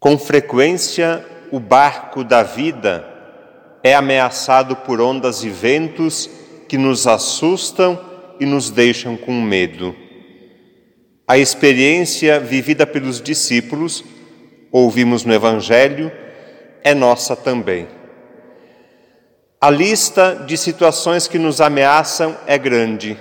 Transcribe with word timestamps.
Com 0.00 0.16
frequência, 0.16 1.24
o 1.50 1.58
barco 1.58 2.22
da 2.22 2.42
vida 2.42 3.04
é 3.82 3.94
ameaçado 3.94 4.76
por 4.76 5.00
ondas 5.00 5.42
e 5.42 5.48
ventos 5.48 6.30
que 6.68 6.78
nos 6.78 7.06
assustam 7.06 7.98
e 8.38 8.46
nos 8.46 8.70
deixam 8.70 9.16
com 9.16 9.32
medo. 9.32 9.94
A 11.26 11.36
experiência 11.36 12.38
vivida 12.38 12.86
pelos 12.86 13.20
discípulos, 13.20 14.04
ouvimos 14.70 15.24
no 15.24 15.34
Evangelho, 15.34 16.12
é 16.84 16.94
nossa 16.94 17.34
também. 17.34 17.88
A 19.60 19.70
lista 19.70 20.44
de 20.46 20.56
situações 20.56 21.26
que 21.26 21.38
nos 21.38 21.60
ameaçam 21.60 22.36
é 22.46 22.56
grande. 22.56 23.18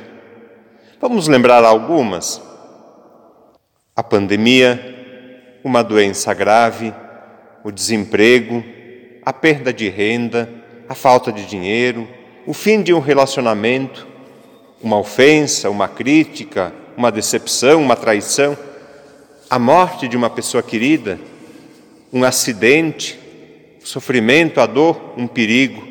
Vamos 1.02 1.28
lembrar 1.28 1.64
algumas? 1.64 2.40
A 3.96 4.04
pandemia, 4.04 4.97
uma 5.64 5.84
doença 5.84 6.34
grave, 6.34 6.94
o 7.64 7.72
desemprego, 7.72 8.64
a 9.26 9.34
perda 9.34 9.74
de 9.74 9.90
renda, 9.90 10.50
a 10.88 10.96
falta 10.96 11.32
de 11.32 11.46
dinheiro, 11.46 12.08
o 12.46 12.54
fim 12.54 12.82
de 12.82 12.94
um 12.94 13.00
relacionamento, 13.00 14.08
uma 14.82 14.98
ofensa, 14.98 15.70
uma 15.70 15.88
crítica, 15.88 16.74
uma 16.96 17.12
decepção, 17.12 17.82
uma 17.82 17.96
traição, 17.96 18.58
a 19.50 19.60
morte 19.60 20.08
de 20.08 20.16
uma 20.16 20.30
pessoa 20.30 20.64
querida, 20.64 21.20
um 22.12 22.24
acidente, 22.24 23.20
sofrimento, 23.84 24.62
a 24.62 24.66
dor, 24.66 25.14
um 25.18 25.28
perigo. 25.28 25.86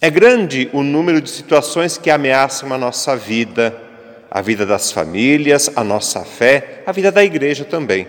É 0.00 0.10
grande 0.10 0.70
o 0.72 0.82
número 0.82 1.20
de 1.20 1.28
situações 1.28 1.98
que 1.98 2.10
ameaçam 2.10 2.72
a 2.72 2.78
nossa 2.78 3.14
vida, 3.14 3.76
a 4.30 4.40
vida 4.40 4.64
das 4.64 4.90
famílias, 4.90 5.70
a 5.76 5.84
nossa 5.84 6.24
fé, 6.24 6.82
a 6.86 6.92
vida 6.92 7.12
da 7.12 7.22
igreja 7.22 7.64
também. 7.64 8.06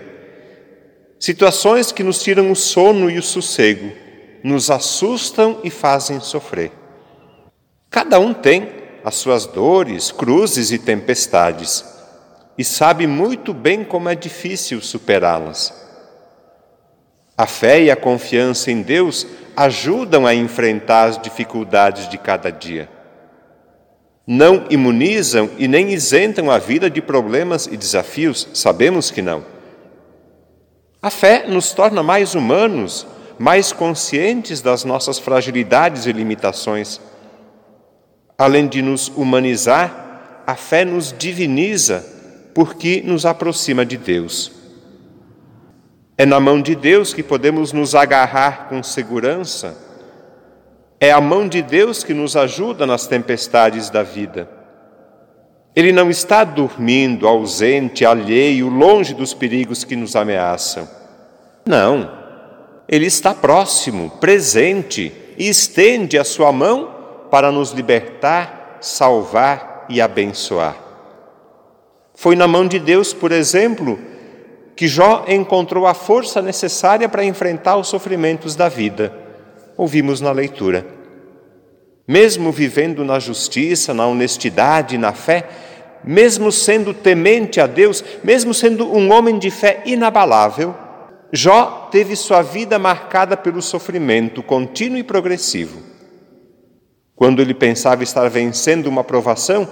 Situações 1.22 1.92
que 1.92 2.02
nos 2.02 2.20
tiram 2.20 2.50
o 2.50 2.56
sono 2.56 3.08
e 3.08 3.16
o 3.16 3.22
sossego, 3.22 3.92
nos 4.42 4.72
assustam 4.72 5.60
e 5.62 5.70
fazem 5.70 6.18
sofrer. 6.18 6.72
Cada 7.88 8.18
um 8.18 8.34
tem 8.34 8.68
as 9.04 9.14
suas 9.14 9.46
dores, 9.46 10.10
cruzes 10.10 10.72
e 10.72 10.80
tempestades, 10.80 11.84
e 12.58 12.64
sabe 12.64 13.06
muito 13.06 13.54
bem 13.54 13.84
como 13.84 14.08
é 14.08 14.16
difícil 14.16 14.80
superá-las. 14.80 15.72
A 17.38 17.46
fé 17.46 17.80
e 17.80 17.88
a 17.88 17.94
confiança 17.94 18.72
em 18.72 18.82
Deus 18.82 19.24
ajudam 19.56 20.26
a 20.26 20.34
enfrentar 20.34 21.04
as 21.04 21.22
dificuldades 21.22 22.08
de 22.08 22.18
cada 22.18 22.50
dia. 22.50 22.88
Não 24.26 24.66
imunizam 24.68 25.50
e 25.56 25.68
nem 25.68 25.92
isentam 25.92 26.50
a 26.50 26.58
vida 26.58 26.90
de 26.90 27.00
problemas 27.00 27.68
e 27.68 27.76
desafios, 27.76 28.48
sabemos 28.52 29.08
que 29.08 29.22
não. 29.22 29.51
A 31.02 31.10
fé 31.10 31.46
nos 31.48 31.72
torna 31.72 32.00
mais 32.00 32.36
humanos, 32.36 33.04
mais 33.36 33.72
conscientes 33.72 34.62
das 34.62 34.84
nossas 34.84 35.18
fragilidades 35.18 36.06
e 36.06 36.12
limitações. 36.12 37.00
Além 38.38 38.68
de 38.68 38.80
nos 38.80 39.08
humanizar, 39.08 40.42
a 40.46 40.54
fé 40.54 40.84
nos 40.84 41.12
diviniza 41.12 42.06
porque 42.54 43.02
nos 43.04 43.26
aproxima 43.26 43.84
de 43.84 43.96
Deus. 43.96 44.52
É 46.16 46.24
na 46.24 46.38
mão 46.38 46.62
de 46.62 46.76
Deus 46.76 47.12
que 47.12 47.22
podemos 47.22 47.72
nos 47.72 47.96
agarrar 47.96 48.68
com 48.68 48.80
segurança. 48.80 49.76
É 51.00 51.10
a 51.10 51.20
mão 51.20 51.48
de 51.48 51.62
Deus 51.62 52.04
que 52.04 52.14
nos 52.14 52.36
ajuda 52.36 52.86
nas 52.86 53.08
tempestades 53.08 53.90
da 53.90 54.04
vida. 54.04 54.61
Ele 55.74 55.92
não 55.92 56.10
está 56.10 56.44
dormindo, 56.44 57.26
ausente, 57.26 58.04
alheio, 58.04 58.68
longe 58.68 59.14
dos 59.14 59.32
perigos 59.32 59.84
que 59.84 59.96
nos 59.96 60.14
ameaçam. 60.14 60.88
Não. 61.64 62.10
Ele 62.86 63.06
está 63.06 63.32
próximo, 63.32 64.10
presente 64.20 65.12
e 65.38 65.48
estende 65.48 66.18
a 66.18 66.24
sua 66.24 66.52
mão 66.52 66.90
para 67.30 67.50
nos 67.50 67.70
libertar, 67.70 68.78
salvar 68.80 69.86
e 69.88 70.00
abençoar. 70.00 70.76
Foi 72.14 72.36
na 72.36 72.46
mão 72.46 72.68
de 72.68 72.78
Deus, 72.78 73.14
por 73.14 73.32
exemplo, 73.32 73.98
que 74.76 74.86
Jó 74.86 75.24
encontrou 75.26 75.86
a 75.86 75.94
força 75.94 76.42
necessária 76.42 77.08
para 77.08 77.24
enfrentar 77.24 77.76
os 77.76 77.88
sofrimentos 77.88 78.54
da 78.54 78.68
vida. 78.68 79.12
Ouvimos 79.76 80.20
na 80.20 80.32
leitura. 80.32 80.86
Mesmo 82.12 82.52
vivendo 82.52 83.06
na 83.06 83.18
justiça, 83.18 83.94
na 83.94 84.06
honestidade, 84.06 84.98
na 84.98 85.14
fé, 85.14 85.48
mesmo 86.04 86.52
sendo 86.52 86.92
temente 86.92 87.58
a 87.58 87.66
Deus, 87.66 88.04
mesmo 88.22 88.52
sendo 88.52 88.86
um 88.94 89.10
homem 89.10 89.38
de 89.38 89.50
fé 89.50 89.82
inabalável, 89.86 90.74
Jó 91.32 91.88
teve 91.90 92.14
sua 92.14 92.42
vida 92.42 92.78
marcada 92.78 93.34
pelo 93.34 93.62
sofrimento 93.62 94.42
contínuo 94.42 94.98
e 94.98 95.02
progressivo. 95.02 95.80
Quando 97.16 97.40
ele 97.40 97.54
pensava 97.54 98.02
estar 98.02 98.28
vencendo 98.28 98.88
uma 98.88 99.02
provação, 99.02 99.66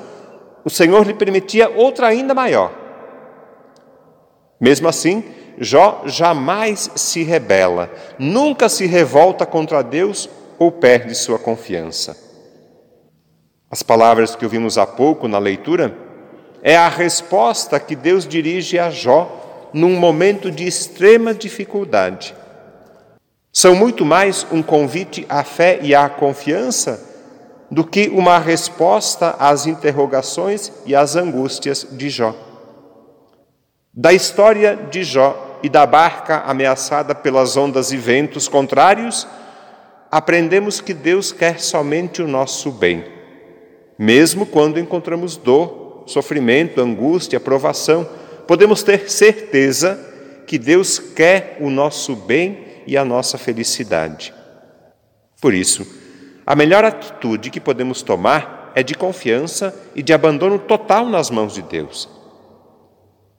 o 0.65 0.71
Senhor 0.71 1.07
lhe 1.07 1.13
permitia 1.13 1.69
outra 1.69 2.07
ainda 2.07 2.33
maior. 2.33 2.73
Mesmo 4.59 4.89
assim, 4.89 5.23
Jó 5.59 6.05
jamais 6.07 6.91
se 6.95 7.23
rebela, 7.23 7.91
nunca 8.19 8.67
se 8.71 8.87
revolta 8.87 9.45
contra 9.45 9.83
Deus 9.83 10.27
ou 10.59 10.73
perde 10.73 11.15
sua 11.15 11.39
confiança. 11.39 12.30
As 13.71 13.85
palavras 13.85 14.35
que 14.35 14.45
ouvimos 14.45 14.77
há 14.77 14.85
pouco 14.85 15.29
na 15.29 15.39
leitura 15.39 15.97
é 16.61 16.77
a 16.77 16.89
resposta 16.89 17.79
que 17.79 17.95
Deus 17.95 18.27
dirige 18.27 18.81
a 18.81 18.91
Jó 18.91 19.71
num 19.73 19.97
momento 19.97 20.51
de 20.51 20.67
extrema 20.67 21.33
dificuldade. 21.33 22.35
São 23.53 23.77
muito 23.77 24.05
mais 24.05 24.45
um 24.51 24.61
convite 24.61 25.25
à 25.29 25.45
fé 25.45 25.79
e 25.83 25.95
à 25.95 26.09
confiança 26.09 27.09
do 27.71 27.85
que 27.85 28.09
uma 28.09 28.39
resposta 28.41 29.37
às 29.39 29.67
interrogações 29.67 30.73
e 30.85 30.95
às 30.95 31.15
angústias 31.15 31.87
de 31.93 32.11
Jó. 32.11 32.35
Da 33.95 34.13
história 34.13 34.77
de 34.91 35.05
Jó 35.05 35.61
e 35.63 35.69
da 35.69 35.87
barca 35.87 36.41
ameaçada 36.41 37.15
pelas 37.15 37.57
ondas 37.57 37.93
e 37.93 37.97
ventos 37.97 38.49
contrários, 38.49 39.29
aprendemos 40.11 40.81
que 40.81 40.93
Deus 40.93 41.31
quer 41.31 41.61
somente 41.61 42.21
o 42.21 42.27
nosso 42.27 42.73
bem, 42.73 43.20
mesmo 44.01 44.47
quando 44.47 44.81
encontramos 44.81 45.37
dor, 45.37 46.05
sofrimento, 46.07 46.81
angústia, 46.81 47.39
provação, 47.39 48.09
podemos 48.47 48.83
ter 48.83 49.11
certeza 49.11 50.01
que 50.47 50.57
Deus 50.57 50.99
quer 50.99 51.59
o 51.61 51.69
nosso 51.69 52.17
bem 52.17 52.83
e 52.87 52.97
a 52.97 53.05
nossa 53.05 53.37
felicidade. 53.37 54.33
Por 55.39 55.53
isso, 55.53 55.87
a 56.47 56.57
melhor 56.57 56.83
atitude 56.83 57.51
que 57.51 57.61
podemos 57.61 58.01
tomar 58.01 58.73
é 58.75 58.83
de 58.83 58.95
confiança 58.95 59.79
e 59.95 60.03
de 60.03 60.15
abandono 60.15 60.59
total 60.59 61.05
nas 61.05 61.29
mãos 61.29 61.53
de 61.53 61.61
Deus. 61.61 62.09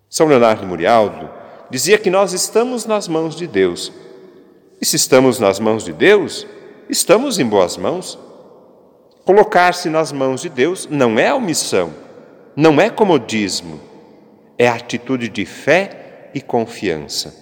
São 0.07 0.27
Leonardo 0.27 0.67
Murialdo 0.67 1.27
dizia 1.71 1.97
que 1.97 2.11
nós 2.11 2.33
estamos 2.33 2.85
nas 2.85 3.07
mãos 3.07 3.35
de 3.35 3.47
Deus. 3.47 3.91
E 4.79 4.85
se 4.85 4.95
estamos 4.95 5.39
nas 5.39 5.59
mãos 5.59 5.83
de 5.83 5.91
Deus, 5.91 6.45
estamos 6.87 7.39
em 7.39 7.45
boas 7.47 7.77
mãos. 7.77 8.19
Colocar-se 9.31 9.89
nas 9.89 10.11
mãos 10.11 10.41
de 10.41 10.49
Deus 10.49 10.89
não 10.91 11.17
é 11.17 11.33
omissão, 11.33 11.93
não 12.53 12.81
é 12.81 12.89
comodismo, 12.89 13.79
é 14.57 14.67
atitude 14.67 15.29
de 15.29 15.45
fé 15.45 16.29
e 16.33 16.41
confiança. 16.41 17.33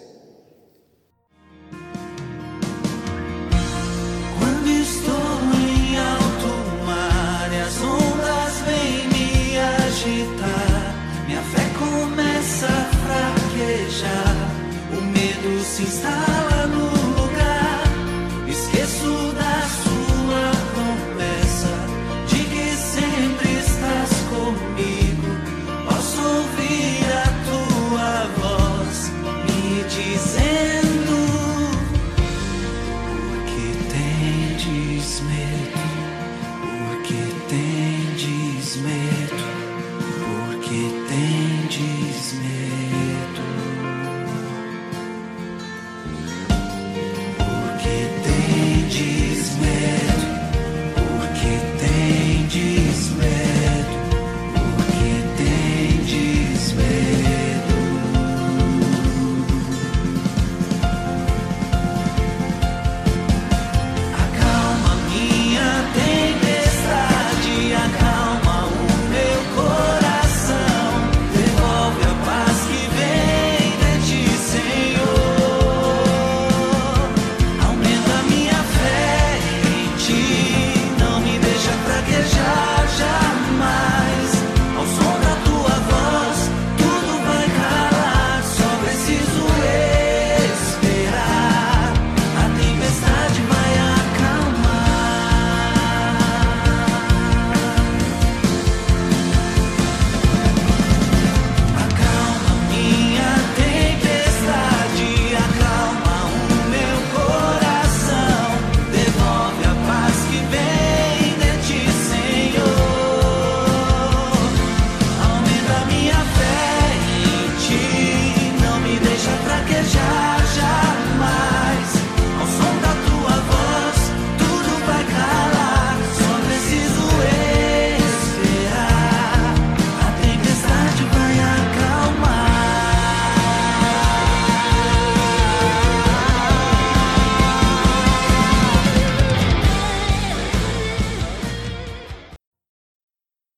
se 15.63 15.83
está 15.83 16.38